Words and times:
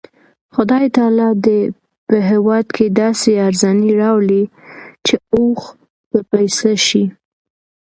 خدای 0.55 0.85
تعالی 0.95 1.27
دې 1.45 1.59
په 2.07 2.15
هېواد 2.29 2.65
کې 2.75 2.85
داسې 3.01 3.31
ارزاني 3.47 3.91
راولي 4.01 4.43
چې 5.05 5.15
اوښ 5.35 5.61
په 6.09 6.19
پیسه 6.31 6.71
شي. 6.87 7.03